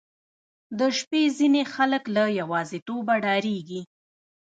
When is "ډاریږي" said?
3.25-3.81